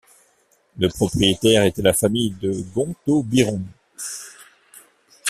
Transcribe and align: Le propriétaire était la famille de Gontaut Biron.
Le 0.79 0.89
propriétaire 0.89 1.61
était 1.63 1.83
la 1.83 1.93
famille 1.93 2.31
de 2.31 2.59
Gontaut 2.73 3.21
Biron. 3.21 3.61